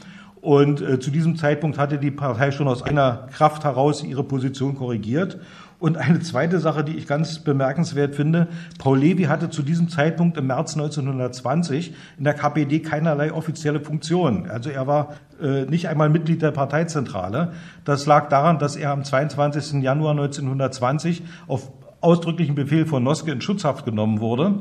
Und 0.46 0.80
äh, 0.80 1.00
zu 1.00 1.10
diesem 1.10 1.38
Zeitpunkt 1.38 1.80
hatte 1.80 1.98
die 1.98 2.12
Partei 2.12 2.52
schon 2.52 2.68
aus 2.68 2.84
einer 2.84 3.28
Kraft 3.34 3.64
heraus 3.64 4.04
ihre 4.04 4.24
Position 4.24 4.76
korrigiert. 4.76 5.40
Und 5.80 5.98
eine 5.98 6.20
zweite 6.20 6.60
Sache, 6.60 6.84
die 6.84 6.94
ich 6.94 7.08
ganz 7.08 7.40
bemerkenswert 7.40 8.16
finde, 8.16 8.48
Paul 8.78 9.00
Levy 9.00 9.24
hatte 9.24 9.50
zu 9.50 9.62
diesem 9.62 9.90
Zeitpunkt 9.90 10.38
im 10.38 10.48
März 10.48 10.76
1920 10.76 11.96
in 12.18 12.24
der 12.24 12.34
KPD 12.34 12.80
keinerlei 12.80 13.34
offizielle 13.34 13.80
Funktion. 13.80 14.48
Also 14.50 14.70
er 14.70 14.88
war 14.88 15.16
äh, 15.42 15.66
nicht 15.66 15.90
einmal 15.90 16.10
Mitglied 16.10 16.42
der 16.44 16.52
Parteizentrale. 16.52 17.54
Das 17.84 18.06
lag 18.06 18.30
daran, 18.30 18.60
dass 18.60 18.76
er 18.76 18.92
am 18.92 19.04
22. 19.04 19.82
Januar 19.82 20.12
1920 20.12 21.24
auf 21.48 21.72
ausdrücklichen 22.02 22.54
Befehl 22.54 22.86
von 22.86 23.04
Noske 23.04 23.32
in 23.32 23.42
Schutzhaft 23.42 23.84
genommen 23.84 24.20
wurde 24.20 24.60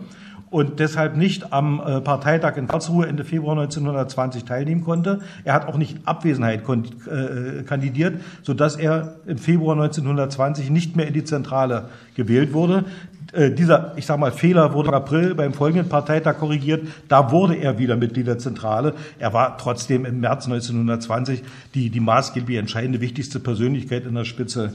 und 0.54 0.78
deshalb 0.78 1.16
nicht 1.16 1.52
am 1.52 1.80
äh, 1.84 2.00
Parteitag 2.00 2.56
in 2.56 2.68
Karlsruhe 2.68 3.08
Ende 3.08 3.24
Februar 3.24 3.58
1920 3.58 4.44
teilnehmen 4.44 4.84
konnte. 4.84 5.18
Er 5.42 5.52
hat 5.52 5.66
auch 5.66 5.76
nicht 5.76 5.98
Abwesenheit 6.04 6.60
äh, 6.60 7.64
kandidiert, 7.64 8.20
sodass 8.44 8.76
er 8.76 9.16
im 9.26 9.38
Februar 9.38 9.74
1920 9.74 10.70
nicht 10.70 10.94
mehr 10.94 11.08
in 11.08 11.12
die 11.12 11.24
Zentrale 11.24 11.88
gewählt 12.14 12.52
wurde. 12.52 12.84
Äh, 13.32 13.50
dieser, 13.50 13.94
ich 13.96 14.06
sage 14.06 14.20
mal, 14.20 14.30
Fehler 14.30 14.74
wurde 14.74 14.90
im 14.90 14.94
April 14.94 15.34
beim 15.34 15.54
folgenden 15.54 15.88
Parteitag 15.88 16.38
korrigiert. 16.38 16.86
Da 17.08 17.32
wurde 17.32 17.56
er 17.56 17.80
wieder 17.80 17.96
Mitglied 17.96 18.28
der 18.28 18.38
Zentrale. 18.38 18.94
Er 19.18 19.32
war 19.32 19.58
trotzdem 19.58 20.04
im 20.04 20.20
März 20.20 20.44
1920 20.44 21.42
die, 21.74 21.90
die 21.90 21.98
maßgeblich 21.98 22.58
entscheidende, 22.58 23.00
wichtigste 23.00 23.40
Persönlichkeit 23.40 24.06
in 24.06 24.14
der 24.14 24.24
Spitze 24.24 24.72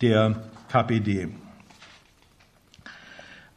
der 0.00 0.34
KPD. 0.72 1.28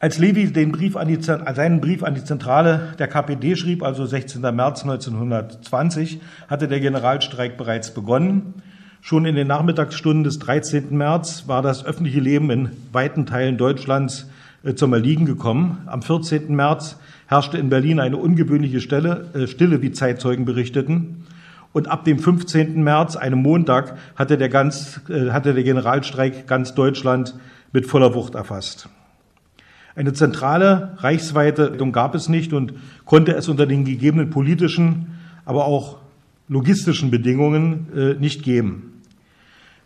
Als 0.03 0.17
Levi 0.17 0.51
den 0.51 0.73
Brief 0.73 0.97
an 0.97 1.07
die, 1.07 1.17
seinen 1.21 1.79
Brief 1.79 2.03
an 2.03 2.13
die 2.13 2.25
Zentrale 2.25 2.93
der 2.99 3.07
KPD 3.07 3.55
schrieb, 3.55 3.81
also 3.81 4.05
16. 4.05 4.41
März 4.41 4.81
1920, 4.81 6.19
hatte 6.49 6.67
der 6.67 6.81
Generalstreik 6.81 7.55
bereits 7.55 7.93
begonnen. 7.93 8.53
Schon 8.99 9.23
in 9.23 9.35
den 9.35 9.47
Nachmittagsstunden 9.47 10.25
des 10.25 10.39
13. 10.39 10.97
März 10.97 11.45
war 11.47 11.61
das 11.61 11.85
öffentliche 11.85 12.19
Leben 12.19 12.51
in 12.51 12.71
weiten 12.91 13.25
Teilen 13.25 13.57
Deutschlands 13.57 14.29
äh, 14.65 14.73
zum 14.73 14.91
Erliegen 14.91 15.25
gekommen. 15.25 15.83
Am 15.85 16.01
14. 16.01 16.53
März 16.53 16.99
herrschte 17.27 17.57
in 17.57 17.69
Berlin 17.69 18.01
eine 18.01 18.17
ungewöhnliche 18.17 18.81
Stille, 18.81 19.27
äh, 19.33 19.47
Stille, 19.47 19.81
wie 19.81 19.93
Zeitzeugen 19.93 20.43
berichteten. 20.43 21.27
Und 21.71 21.87
ab 21.87 22.03
dem 22.03 22.19
15. 22.19 22.83
März, 22.83 23.15
einem 23.15 23.41
Montag, 23.41 23.95
hatte 24.17 24.37
der, 24.37 24.49
ganz, 24.49 24.99
äh, 25.07 25.29
hatte 25.29 25.53
der 25.53 25.63
Generalstreik 25.63 26.45
ganz 26.45 26.75
Deutschland 26.75 27.35
mit 27.71 27.85
voller 27.85 28.13
Wucht 28.13 28.35
erfasst. 28.35 28.89
Eine 29.95 30.13
zentrale 30.13 30.93
reichsweite 30.97 31.77
gab 31.91 32.15
es 32.15 32.27
nicht 32.29 32.53
und 32.53 32.73
konnte 33.05 33.33
es 33.33 33.47
unter 33.47 33.67
den 33.67 33.85
gegebenen 33.85 34.29
politischen, 34.31 35.19
aber 35.45 35.65
auch 35.65 35.97
logistischen 36.47 37.11
Bedingungen 37.11 37.87
äh, 37.95 38.13
nicht 38.19 38.43
geben. 38.43 39.01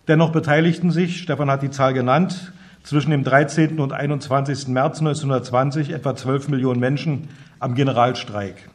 Dennoch 0.07 0.31
beteiligten 0.31 0.91
sich, 0.91 1.21
Stefan 1.21 1.51
hat 1.51 1.61
die 1.61 1.69
Zahl 1.69 1.93
genannt, 1.93 2.53
zwischen 2.83 3.11
dem 3.11 3.25
13. 3.25 3.81
und 3.81 3.91
21. 3.91 4.69
März 4.69 4.99
1920 4.99 5.91
etwa 5.91 6.15
12 6.15 6.47
Millionen 6.47 6.79
Menschen 6.79 7.27
am 7.59 7.75
Generalstreik. 7.75 8.69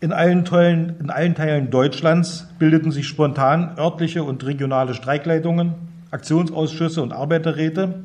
In 0.00 0.14
allen, 0.14 0.46
Teilen, 0.46 0.96
in 0.98 1.10
allen 1.10 1.34
Teilen 1.34 1.68
Deutschlands 1.68 2.48
bildeten 2.58 2.90
sich 2.90 3.06
spontan 3.06 3.74
örtliche 3.76 4.22
und 4.22 4.46
regionale 4.46 4.94
Streikleitungen, 4.94 5.74
Aktionsausschüsse 6.10 7.02
und 7.02 7.12
Arbeiterräte 7.12 8.02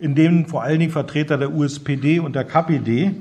in 0.00 0.14
denen 0.14 0.46
vor 0.46 0.62
allen 0.62 0.80
Dingen 0.80 0.90
Vertreter 0.90 1.36
der 1.36 1.52
USPD 1.52 2.18
und 2.20 2.34
der 2.34 2.44
KPD, 2.44 3.12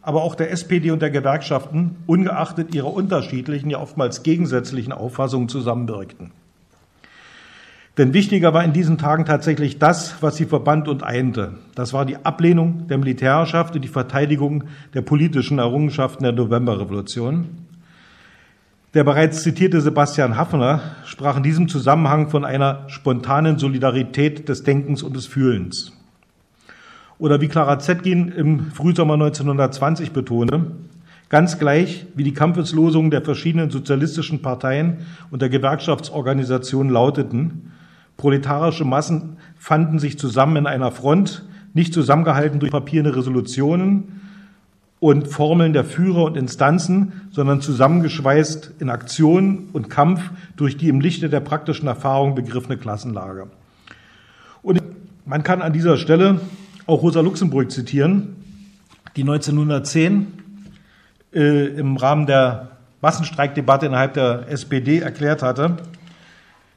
aber 0.00 0.22
auch 0.22 0.34
der 0.34 0.50
SPD 0.50 0.90
und 0.90 1.02
der 1.02 1.10
Gewerkschaften, 1.10 1.96
ungeachtet 2.06 2.74
ihrer 2.74 2.92
unterschiedlichen, 2.92 3.70
ja 3.70 3.78
oftmals 3.78 4.22
gegensätzlichen 4.22 4.92
Auffassungen 4.92 5.48
zusammenwirkten. 5.48 6.32
Denn 7.98 8.14
wichtiger 8.14 8.54
war 8.54 8.64
in 8.64 8.72
diesen 8.72 8.96
Tagen 8.96 9.26
tatsächlich 9.26 9.78
das, 9.78 10.22
was 10.22 10.36
sie 10.36 10.46
verband 10.46 10.88
und 10.88 11.02
einte. 11.02 11.58
Das 11.74 11.92
war 11.92 12.06
die 12.06 12.16
Ablehnung 12.24 12.88
der 12.88 12.96
Militärherrschaft 12.96 13.76
und 13.76 13.82
die 13.82 13.88
Verteidigung 13.88 14.64
der 14.94 15.02
politischen 15.02 15.58
Errungenschaften 15.58 16.24
der 16.24 16.32
Novemberrevolution. 16.32 17.48
Der 18.94 19.04
bereits 19.04 19.42
zitierte 19.42 19.82
Sebastian 19.82 20.38
Haffner 20.38 20.80
sprach 21.04 21.36
in 21.36 21.42
diesem 21.42 21.68
Zusammenhang 21.68 22.30
von 22.30 22.46
einer 22.46 22.88
spontanen 22.88 23.58
Solidarität 23.58 24.48
des 24.48 24.62
Denkens 24.62 25.02
und 25.02 25.14
des 25.14 25.26
Fühlens. 25.26 25.92
Oder 27.22 27.40
wie 27.40 27.46
Clara 27.46 27.78
Zetkin 27.78 28.32
im 28.32 28.72
Frühsommer 28.72 29.14
1920 29.14 30.10
betonte, 30.10 30.72
ganz 31.28 31.56
gleich 31.56 32.04
wie 32.16 32.24
die 32.24 32.34
Kampfeslosungen 32.34 33.12
der 33.12 33.22
verschiedenen 33.22 33.70
sozialistischen 33.70 34.42
Parteien 34.42 35.06
und 35.30 35.40
der 35.40 35.48
Gewerkschaftsorganisationen 35.48 36.92
lauteten, 36.92 37.70
proletarische 38.16 38.84
Massen 38.84 39.36
fanden 39.56 40.00
sich 40.00 40.18
zusammen 40.18 40.56
in 40.56 40.66
einer 40.66 40.90
Front, 40.90 41.44
nicht 41.74 41.94
zusammengehalten 41.94 42.58
durch 42.58 42.72
papierne 42.72 43.14
Resolutionen 43.14 44.20
und 44.98 45.28
Formeln 45.28 45.74
der 45.74 45.84
Führer 45.84 46.24
und 46.24 46.36
Instanzen, 46.36 47.12
sondern 47.30 47.60
zusammengeschweißt 47.60 48.72
in 48.80 48.90
Aktion 48.90 49.68
und 49.72 49.90
Kampf 49.90 50.32
durch 50.56 50.76
die 50.76 50.88
im 50.88 51.00
Lichte 51.00 51.28
der 51.28 51.38
praktischen 51.38 51.86
Erfahrung 51.86 52.34
begriffene 52.34 52.78
Klassenlage. 52.78 53.46
Und 54.64 54.82
man 55.24 55.44
kann 55.44 55.62
an 55.62 55.72
dieser 55.72 55.98
Stelle 55.98 56.40
auch 56.86 57.02
Rosa 57.02 57.20
Luxemburg 57.20 57.70
zitieren, 57.70 58.36
die 59.16 59.22
1910 59.22 60.26
äh, 61.34 61.66
im 61.78 61.96
Rahmen 61.96 62.26
der 62.26 62.72
Massenstreikdebatte 63.00 63.86
innerhalb 63.86 64.14
der 64.14 64.48
SPD 64.48 65.00
erklärt 65.00 65.42
hatte, 65.42 65.76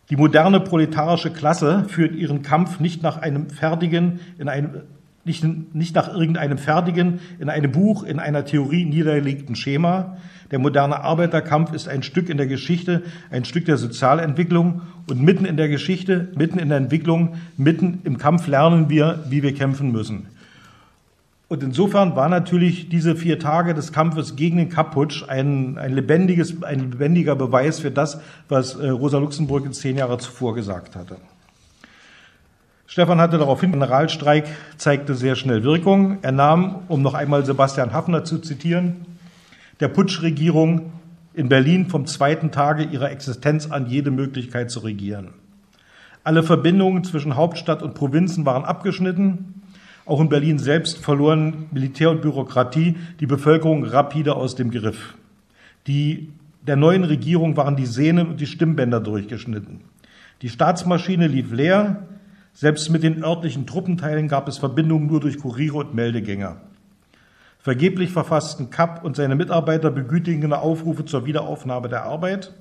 die 0.10 0.18
moderne 0.18 0.60
proletarische 0.60 1.32
Klasse 1.32 1.86
führt 1.88 2.16
ihren 2.16 2.44
Kampf 2.44 2.80
nicht 2.80 3.02
nach 3.02 3.18
einem 3.18 3.50
fertigen, 3.50 4.20
in 4.38 4.50
einem, 4.50 4.82
nicht, 5.26 5.44
nicht 5.76 5.96
nach 5.96 6.14
irgendeinem 6.14 6.58
fertigen, 6.58 7.20
in 7.40 7.50
einem 7.50 7.72
Buch, 7.72 8.04
in 8.04 8.20
einer 8.20 8.46
Theorie 8.46 8.86
niedergelegten 8.86 9.56
Schema. 9.56 10.18
Der 10.52 10.60
moderne 10.60 11.02
Arbeiterkampf 11.02 11.74
ist 11.74 11.88
ein 11.88 12.04
Stück 12.04 12.30
in 12.30 12.38
der 12.38 12.48
Geschichte, 12.48 13.02
ein 13.32 13.46
Stück 13.46 13.66
der 13.66 13.78
Sozialentwicklung 13.78 14.82
und 15.10 15.22
mitten 15.22 15.46
in 15.46 15.58
der 15.58 15.68
Geschichte, 15.68 16.30
mitten 16.36 16.60
in 16.60 16.70
der 16.70 16.78
Entwicklung, 16.78 17.36
mitten 17.58 18.02
im 18.04 18.18
Kampf 18.18 18.48
lernen 18.48 18.90
wir, 18.90 19.24
wie 19.30 19.42
wir 19.42 19.56
kämpfen 19.56 19.92
müssen. 19.92 20.28
Und 21.48 21.62
insofern 21.62 22.16
war 22.16 22.28
natürlich 22.30 22.90
diese 22.90 23.16
vier 23.16 23.38
Tage 23.40 23.74
des 23.74 23.92
Kampfes 23.92 24.36
gegen 24.36 24.58
den 24.58 24.70
Kapputsch 24.70 25.24
ein, 25.28 25.78
ein, 25.78 25.94
lebendiges, 25.94 26.64
ein 26.64 26.92
lebendiger 26.92 27.36
Beweis 27.36 27.80
für 27.80 27.92
das, 27.92 28.20
was 28.50 28.76
äh, 28.76 28.90
Rosa 28.90 29.20
Luxemburg 29.20 29.66
in 29.66 29.74
zehn 29.74 29.98
Jahre 29.98 30.18
zuvor 30.18 30.56
gesagt 30.56 30.96
hatte. 30.96 31.18
Stefan 32.88 33.20
hatte 33.20 33.38
darauf 33.38 33.62
hin, 33.62 33.72
der 33.72 33.80
Generalstreik 33.80 34.46
zeigte 34.78 35.16
sehr 35.16 35.36
schnell 35.36 35.64
Wirkung. 35.64 36.20
Er 36.22 36.32
nahm, 36.32 36.84
um 36.88 37.02
noch 37.02 37.14
einmal 37.14 37.46
Sebastian 37.46 37.94
Hafner 37.94 38.24
zu 38.24 38.40
zitieren, 38.40 39.06
der 39.80 39.88
Putschregierung 39.88 40.92
in 41.34 41.50
Berlin 41.50 41.88
vom 41.88 42.06
zweiten 42.06 42.52
Tage 42.52 42.84
ihrer 42.84 43.12
Existenz 43.12 43.70
an 43.70 43.88
jede 43.88 44.12
Möglichkeit 44.12 44.72
zu 44.72 44.80
regieren. 44.80 45.30
Alle 46.24 46.44
Verbindungen 46.44 47.04
zwischen 47.04 47.36
Hauptstadt 47.36 47.84
und 47.84 47.94
Provinzen 47.94 48.46
waren 48.46 48.66
abgeschnitten. 48.66 49.62
Auch 50.06 50.22
in 50.22 50.30
Berlin 50.30 50.60
selbst 50.60 51.00
verloren 51.00 51.66
Militär 51.72 52.12
und 52.12 52.22
Bürokratie 52.22 52.96
die 53.20 53.28
Bevölkerung 53.28 53.84
rapide 53.84 54.36
aus 54.36 54.56
dem 54.56 54.72
Griff. 54.72 55.16
Die 55.88 56.30
der 56.66 56.76
neuen 56.76 57.04
Regierung 57.04 57.58
waren 57.58 57.76
die 57.76 57.86
Sehnen 57.86 58.28
und 58.28 58.42
die 58.42 58.48
Stimmbänder 58.48 59.00
durchgeschnitten. 59.00 59.82
Die 60.42 60.50
Staatsmaschine 60.50 61.28
lief 61.28 61.52
leer. 61.52 62.08
Selbst 62.58 62.90
mit 62.90 63.04
den 63.04 63.22
örtlichen 63.22 63.68
Truppenteilen 63.68 64.30
gab 64.30 64.48
es 64.48 64.58
Verbindungen 64.58 65.08
nur 65.08 65.20
durch 65.20 65.40
Kuriere 65.40 65.76
und 65.76 65.94
Meldegänger. 65.94 66.62
Vergeblich 67.60 68.12
verfassten 68.12 68.70
Kapp 68.70 69.04
und 69.04 69.18
seine 69.18 69.36
Mitarbeiter 69.36 69.92
begütigende 69.92 70.60
Aufrufe 70.60 71.04
zur 71.04 71.26
Wiederaufnahme 71.26 71.90
der 71.90 72.04
Arbeit. 72.04 72.54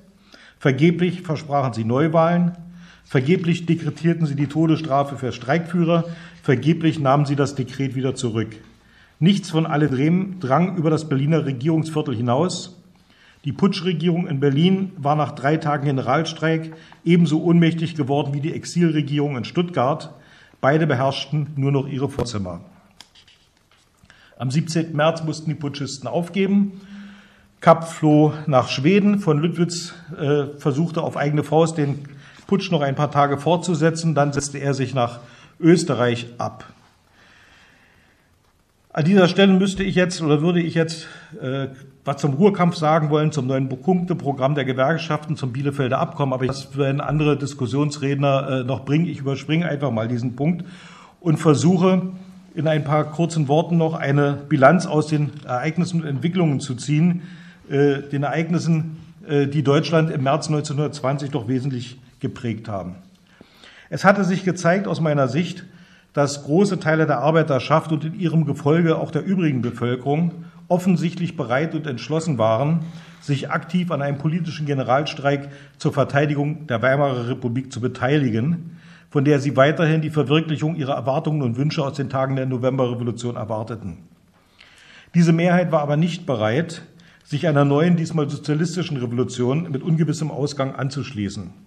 Vergeblich 0.59 1.21
versprachen 1.21 1.71
sie 1.71 1.85
Neuwahlen. 1.85 2.57
Vergeblich 3.05 3.67
dekretierten 3.67 4.25
sie 4.25 4.35
die 4.35 4.47
Todesstrafe 4.47 5.15
für 5.15 5.31
Streikführer. 5.31 6.03
Vergeblich 6.43 6.99
nahmen 6.99 7.25
sie 7.25 7.37
das 7.37 7.55
Dekret 7.55 7.95
wieder 7.95 8.15
zurück. 8.15 8.49
Nichts 9.19 9.49
von 9.49 9.65
alledem 9.65 10.41
drang 10.41 10.75
über 10.75 10.89
das 10.89 11.07
Berliner 11.07 11.45
Regierungsviertel 11.45 12.13
hinaus. 12.13 12.83
Die 13.45 13.53
Putschregierung 13.53 14.27
in 14.27 14.39
Berlin 14.39 14.91
war 14.97 15.15
nach 15.15 15.31
drei 15.31 15.57
Tagen 15.57 15.85
Generalstreik 15.85 16.73
ebenso 17.03 17.43
ohnmächtig 17.43 17.93
geworden 17.93 18.33
wie 18.33 18.41
die 18.41 18.53
Exilregierung 18.53 19.37
in 19.37 19.45
Stuttgart. 19.45 20.15
Beide 20.61 20.87
beherrschten 20.87 21.49
nur 21.55 21.71
noch 21.71 21.87
ihre 21.87 22.09
Vorzimmer. 22.09 22.61
Am 24.39 24.49
17. 24.49 24.95
März 24.95 25.23
mussten 25.23 25.51
die 25.51 25.55
Putschisten 25.55 26.07
aufgeben. 26.07 26.81
Kapp 27.61 27.87
floh 27.87 28.33
nach 28.47 28.67
Schweden. 28.67 29.19
Von 29.19 29.37
Lüttwitz 29.37 29.93
äh, 30.19 30.47
versuchte 30.57 31.03
auf 31.03 31.15
eigene 31.15 31.43
Faust 31.43 31.77
den 31.77 31.99
Putsch 32.47 32.71
noch 32.71 32.81
ein 32.81 32.95
paar 32.95 33.11
Tage 33.11 33.37
fortzusetzen. 33.37 34.15
Dann 34.15 34.33
setzte 34.33 34.57
er 34.57 34.73
sich 34.73 34.95
nach 34.95 35.19
Österreich 35.59 36.27
ab. 36.39 36.65
An 38.91 39.05
dieser 39.05 39.27
Stelle 39.27 39.53
müsste 39.53 39.83
ich 39.83 39.93
jetzt 39.93 40.21
oder 40.23 40.41
würde 40.41 40.61
ich 40.61 40.73
jetzt 40.73 41.07
äh, 41.39 41.67
was 42.05 42.17
zum 42.17 42.35
Ruhrkampf 42.35 42.75
sagen 42.75 43.09
wollen, 43.09 43.31
zum 43.31 43.47
neuen 43.47 43.67
Punkteprogramm 43.67 44.53
der 44.53 44.63
Gewerkschaften, 44.63 45.35
zum 45.35 45.51
Bielefelder 45.51 45.99
Abkommen, 45.99 46.33
aber 46.33 46.45
das 46.45 46.77
werden 46.77 47.01
andere 47.01 47.35
Diskussionsredner 47.35 48.61
äh, 48.61 48.63
noch 48.63 48.85
bringen. 48.85 49.07
Ich 49.07 49.19
überspringe 49.19 49.67
einfach 49.67 49.89
mal 49.89 50.07
diesen 50.07 50.35
Punkt 50.35 50.63
und 51.19 51.37
versuche 51.37 52.03
in 52.53 52.67
ein 52.67 52.83
paar 52.83 53.05
kurzen 53.05 53.47
Worten 53.47 53.77
noch 53.77 53.95
eine 53.95 54.37
Bilanz 54.47 54.85
aus 54.85 55.07
den 55.07 55.31
Ereignissen 55.45 56.01
und 56.01 56.07
Entwicklungen 56.07 56.59
zu 56.59 56.75
ziehen, 56.75 57.23
äh, 57.69 58.01
den 58.03 58.21
Ereignissen, 58.21 58.97
äh, 59.27 59.47
die 59.47 59.63
Deutschland 59.63 60.11
im 60.11 60.23
März 60.23 60.47
1920 60.47 61.31
doch 61.31 61.47
wesentlich 61.47 61.99
geprägt 62.19 62.69
haben. 62.69 62.95
Es 63.89 64.05
hatte 64.05 64.23
sich 64.23 64.43
gezeigt 64.43 64.87
aus 64.87 65.01
meiner 65.01 65.27
Sicht, 65.27 65.65
dass 66.13 66.43
große 66.43 66.79
Teile 66.79 67.07
der 67.07 67.17
Arbeiterschaft 67.19 67.91
und 67.91 68.05
in 68.05 68.19
ihrem 68.19 68.45
Gefolge 68.45 68.97
auch 68.97 69.09
der 69.09 69.25
übrigen 69.25 69.63
Bevölkerung 69.63 70.45
offensichtlich 70.67 71.35
bereit 71.37 71.75
und 71.75 71.87
entschlossen 71.87 72.37
waren, 72.37 72.81
sich 73.21 73.49
aktiv 73.49 73.91
an 73.91 74.01
einem 74.01 74.17
politischen 74.17 74.65
Generalstreik 74.65 75.49
zur 75.77 75.93
Verteidigung 75.93 76.67
der 76.67 76.81
Weimarer 76.81 77.29
Republik 77.29 77.71
zu 77.71 77.81
beteiligen, 77.81 78.77
von 79.09 79.25
der 79.25 79.39
sie 79.39 79.55
weiterhin 79.55 80.01
die 80.01 80.09
Verwirklichung 80.09 80.75
ihrer 80.75 80.95
Erwartungen 80.95 81.41
und 81.41 81.57
Wünsche 81.57 81.83
aus 81.83 81.93
den 81.93 82.09
Tagen 82.09 82.35
der 82.35 82.45
Novemberrevolution 82.45 83.35
erwarteten. 83.35 83.97
Diese 85.13 85.33
Mehrheit 85.33 85.71
war 85.71 85.81
aber 85.81 85.97
nicht 85.97 86.25
bereit, 86.25 86.81
sich 87.23 87.47
einer 87.47 87.65
neuen, 87.65 87.95
diesmal 87.95 88.29
sozialistischen 88.29 88.97
Revolution 88.97 89.71
mit 89.71 89.81
ungewissem 89.81 90.29
Ausgang 90.29 90.75
anzuschließen. 90.75 91.64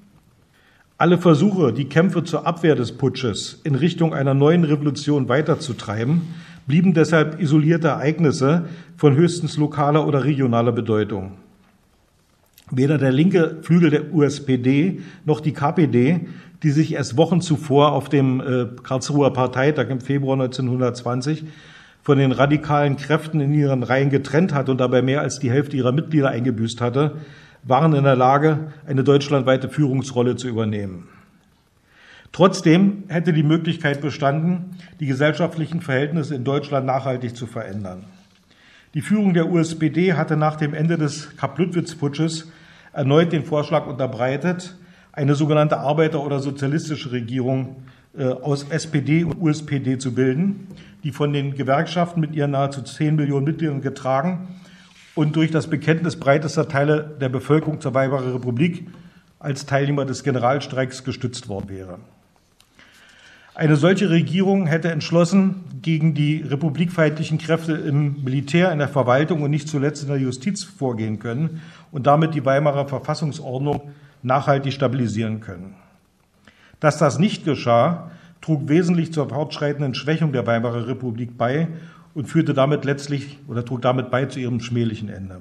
Alle 1.00 1.16
Versuche, 1.16 1.72
die 1.72 1.84
Kämpfe 1.84 2.24
zur 2.24 2.44
Abwehr 2.44 2.74
des 2.74 2.90
Putsches 2.90 3.60
in 3.62 3.76
Richtung 3.76 4.12
einer 4.12 4.34
neuen 4.34 4.64
Revolution 4.64 5.28
weiterzutreiben, 5.28 6.22
blieben 6.66 6.92
deshalb 6.92 7.40
isolierte 7.40 7.86
Ereignisse 7.86 8.64
von 8.96 9.14
höchstens 9.14 9.56
lokaler 9.56 10.08
oder 10.08 10.24
regionaler 10.24 10.72
Bedeutung. 10.72 11.34
Weder 12.72 12.98
der 12.98 13.12
linke 13.12 13.58
Flügel 13.62 13.90
der 13.90 14.12
USPD 14.12 14.98
noch 15.24 15.38
die 15.38 15.52
KPD, 15.52 16.26
die 16.64 16.70
sich 16.72 16.94
erst 16.94 17.16
Wochen 17.16 17.40
zuvor 17.40 17.92
auf 17.92 18.08
dem 18.08 18.40
äh, 18.40 18.66
Karlsruher 18.82 19.32
Parteitag 19.32 19.90
im 19.90 20.00
Februar 20.00 20.34
1920 20.34 21.44
von 22.02 22.18
den 22.18 22.32
radikalen 22.32 22.96
Kräften 22.96 23.38
in 23.38 23.54
ihren 23.54 23.84
Reihen 23.84 24.10
getrennt 24.10 24.52
hat 24.52 24.68
und 24.68 24.78
dabei 24.78 25.02
mehr 25.02 25.20
als 25.20 25.38
die 25.38 25.52
Hälfte 25.52 25.76
ihrer 25.76 25.92
Mitglieder 25.92 26.30
eingebüßt 26.30 26.80
hatte, 26.80 27.18
waren 27.62 27.94
in 27.94 28.04
der 28.04 28.16
Lage, 28.16 28.72
eine 28.86 29.04
deutschlandweite 29.04 29.68
Führungsrolle 29.68 30.36
zu 30.36 30.48
übernehmen. 30.48 31.08
Trotzdem 32.32 33.04
hätte 33.08 33.32
die 33.32 33.42
Möglichkeit 33.42 34.00
bestanden, 34.00 34.76
die 35.00 35.06
gesellschaftlichen 35.06 35.80
Verhältnisse 35.80 36.34
in 36.34 36.44
Deutschland 36.44 36.86
nachhaltig 36.86 37.34
zu 37.34 37.46
verändern. 37.46 38.04
Die 38.94 39.00
Führung 39.00 39.34
der 39.34 39.50
USPD 39.50 40.14
hatte 40.14 40.36
nach 40.36 40.56
dem 40.56 40.74
Ende 40.74 40.98
des 40.98 41.36
Kapp-Lüttwitz-Putsches 41.36 42.50
erneut 42.92 43.32
den 43.32 43.44
Vorschlag 43.44 43.86
unterbreitet, 43.86 44.76
eine 45.12 45.34
sogenannte 45.34 45.78
Arbeiter- 45.78 46.24
oder 46.24 46.40
sozialistische 46.40 47.12
Regierung 47.12 47.76
äh, 48.16 48.24
aus 48.24 48.64
SPD 48.70 49.24
und 49.24 49.40
USPD 49.40 49.98
zu 49.98 50.14
bilden, 50.14 50.68
die 51.04 51.12
von 51.12 51.32
den 51.32 51.54
Gewerkschaften 51.54 52.20
mit 52.20 52.34
ihren 52.34 52.52
nahezu 52.52 52.82
10 52.82 53.16
Millionen 53.16 53.44
Mitgliedern 53.44 53.80
getragen 53.80 54.48
und 55.18 55.34
durch 55.34 55.50
das 55.50 55.66
Bekenntnis 55.66 56.14
breitester 56.14 56.68
Teile 56.68 57.16
der 57.20 57.28
Bevölkerung 57.28 57.80
zur 57.80 57.92
Weimarer 57.92 58.34
Republik 58.34 58.86
als 59.40 59.66
Teilnehmer 59.66 60.04
des 60.04 60.22
Generalstreiks 60.22 61.02
gestützt 61.02 61.48
worden 61.48 61.68
wäre. 61.68 61.98
Eine 63.56 63.74
solche 63.74 64.10
Regierung 64.10 64.68
hätte 64.68 64.92
entschlossen 64.92 65.64
gegen 65.82 66.14
die 66.14 66.42
republikfeindlichen 66.42 67.38
Kräfte 67.38 67.72
im 67.72 68.22
Militär, 68.22 68.70
in 68.70 68.78
der 68.78 68.86
Verwaltung 68.86 69.42
und 69.42 69.50
nicht 69.50 69.68
zuletzt 69.68 70.04
in 70.04 70.08
der 70.08 70.18
Justiz 70.18 70.62
vorgehen 70.62 71.18
können 71.18 71.62
und 71.90 72.06
damit 72.06 72.36
die 72.36 72.44
Weimarer 72.44 72.86
Verfassungsordnung 72.86 73.90
nachhaltig 74.22 74.72
stabilisieren 74.72 75.40
können. 75.40 75.74
Dass 76.78 76.96
das 76.96 77.18
nicht 77.18 77.44
geschah, 77.44 78.12
trug 78.40 78.68
wesentlich 78.68 79.12
zur 79.12 79.28
fortschreitenden 79.28 79.96
Schwächung 79.96 80.30
der 80.30 80.46
Weimarer 80.46 80.86
Republik 80.86 81.36
bei 81.36 81.66
und 82.14 82.26
führte 82.26 82.54
damit 82.54 82.84
letztlich 82.84 83.38
oder 83.48 83.64
trug 83.64 83.82
damit 83.82 84.10
bei 84.10 84.26
zu 84.26 84.40
ihrem 84.40 84.60
schmählichen 84.60 85.08
Ende. 85.08 85.40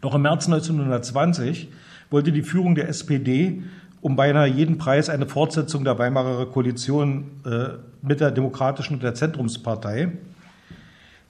Doch 0.00 0.14
im 0.14 0.22
März 0.22 0.46
1920 0.46 1.68
wollte 2.10 2.32
die 2.32 2.42
Führung 2.42 2.74
der 2.74 2.88
SPD 2.88 3.62
um 4.04 4.16
beinahe 4.16 4.46
jeden 4.46 4.76
Preis 4.76 5.08
eine 5.08 5.26
Fortsetzung 5.26 5.82
der 5.82 5.98
Weimarer 5.98 6.44
Koalition 6.44 7.24
äh, 7.46 7.78
mit 8.02 8.20
der 8.20 8.30
Demokratischen 8.32 8.94
und 8.94 9.02
der 9.02 9.14
Zentrumspartei, 9.14 10.12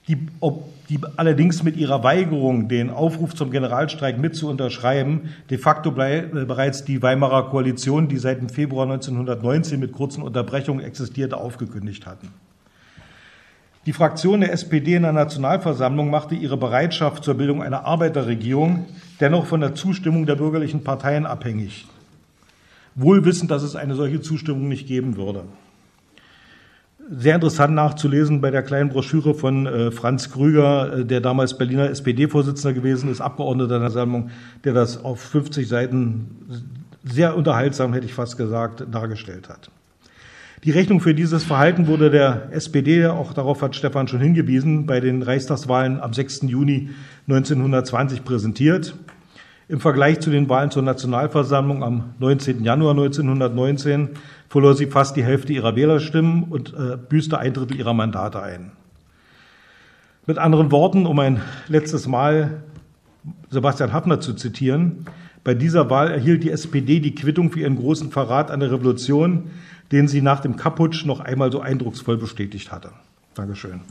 die, 0.08 0.26
ob, 0.40 0.64
die 0.88 0.98
allerdings 1.16 1.62
mit 1.62 1.76
ihrer 1.76 2.02
Weigerung, 2.02 2.68
den 2.68 2.90
Aufruf 2.90 3.32
zum 3.36 3.52
Generalstreik 3.52 4.18
mit 4.18 4.34
zu 4.34 4.48
unterschreiben, 4.48 5.30
de 5.50 5.58
facto 5.58 5.92
blei, 5.92 6.18
äh, 6.18 6.44
bereits 6.44 6.84
die 6.84 7.00
Weimarer 7.00 7.48
Koalition, 7.48 8.08
die 8.08 8.18
seit 8.18 8.40
dem 8.40 8.48
Februar 8.48 8.86
1919 8.86 9.78
mit 9.78 9.92
kurzen 9.92 10.22
Unterbrechungen 10.22 10.84
existierte, 10.84 11.36
aufgekündigt 11.36 12.06
hatten. 12.06 12.30
Die 13.86 13.92
Fraktion 13.92 14.40
der 14.40 14.52
SPD 14.52 14.94
in 14.94 15.02
der 15.02 15.12
Nationalversammlung 15.12 16.08
machte 16.08 16.34
ihre 16.34 16.56
Bereitschaft 16.56 17.22
zur 17.22 17.34
Bildung 17.34 17.62
einer 17.62 17.84
Arbeiterregierung 17.84 18.86
dennoch 19.20 19.44
von 19.44 19.60
der 19.60 19.74
Zustimmung 19.74 20.24
der 20.24 20.36
bürgerlichen 20.36 20.82
Parteien 20.84 21.26
abhängig. 21.26 21.86
Wohl 22.94 23.26
wissend, 23.26 23.50
dass 23.50 23.62
es 23.62 23.76
eine 23.76 23.94
solche 23.94 24.22
Zustimmung 24.22 24.68
nicht 24.68 24.86
geben 24.86 25.16
würde. 25.16 25.44
Sehr 27.10 27.34
interessant 27.34 27.74
nachzulesen 27.74 28.40
bei 28.40 28.50
der 28.50 28.62
kleinen 28.62 28.88
Broschüre 28.88 29.34
von 29.34 29.66
äh, 29.66 29.90
Franz 29.90 30.30
Krüger, 30.30 31.00
äh, 31.00 31.04
der 31.04 31.20
damals 31.20 31.58
Berliner 31.58 31.90
SPD-Vorsitzender 31.90 32.72
gewesen 32.72 33.10
ist, 33.10 33.20
Abgeordneter 33.20 33.78
der 33.78 33.90
Sammlung, 33.90 34.30
der 34.64 34.72
das 34.72 35.04
auf 35.04 35.20
50 35.20 35.68
Seiten 35.68 36.70
sehr 37.04 37.36
unterhaltsam, 37.36 37.92
hätte 37.92 38.06
ich 38.06 38.14
fast 38.14 38.38
gesagt, 38.38 38.86
dargestellt 38.90 39.50
hat. 39.50 39.70
Die 40.64 40.70
Rechnung 40.70 41.00
für 41.00 41.12
dieses 41.12 41.44
Verhalten 41.44 41.88
wurde 41.88 42.10
der 42.10 42.48
SPD, 42.52 43.06
auch 43.06 43.34
darauf 43.34 43.60
hat 43.60 43.76
Stefan 43.76 44.08
schon 44.08 44.20
hingewiesen, 44.20 44.86
bei 44.86 44.98
den 44.98 45.22
Reichstagswahlen 45.22 46.00
am 46.00 46.14
6. 46.14 46.44
Juni 46.44 46.88
1920 47.28 48.24
präsentiert. 48.24 48.94
Im 49.68 49.80
Vergleich 49.80 50.20
zu 50.20 50.30
den 50.30 50.48
Wahlen 50.48 50.70
zur 50.70 50.82
Nationalversammlung 50.82 51.84
am 51.84 52.14
19. 52.18 52.64
Januar 52.64 52.92
1919 52.92 54.10
verlor 54.48 54.74
sie 54.74 54.86
fast 54.86 55.16
die 55.16 55.22
Hälfte 55.22 55.52
ihrer 55.52 55.76
Wählerstimmen 55.76 56.44
und 56.44 56.72
äh, 56.72 56.96
büßte 56.96 57.38
ein 57.38 57.52
Drittel 57.52 57.76
ihrer 57.76 57.92
Mandate 57.92 58.42
ein. 58.42 58.72
Mit 60.26 60.38
anderen 60.38 60.70
Worten, 60.70 61.04
um 61.04 61.18
ein 61.18 61.42
letztes 61.68 62.08
Mal 62.08 62.62
Sebastian 63.50 63.92
Hafner 63.92 64.20
zu 64.20 64.32
zitieren, 64.32 65.04
bei 65.44 65.54
dieser 65.54 65.90
Wahl 65.90 66.10
erhielt 66.10 66.42
die 66.42 66.50
SPD 66.50 67.00
die 67.00 67.14
Quittung 67.14 67.52
für 67.52 67.60
ihren 67.60 67.76
großen 67.76 68.10
Verrat 68.10 68.50
an 68.50 68.60
der 68.60 68.72
Revolution, 68.72 69.50
den 69.92 70.08
sie 70.08 70.22
nach 70.22 70.40
dem 70.40 70.56
Kaputsch 70.56 71.04
noch 71.04 71.20
einmal 71.20 71.52
so 71.52 71.60
eindrucksvoll 71.60 72.16
bestätigt 72.16 72.72
hatte. 72.72 72.90
Dankeschön. 73.34 73.82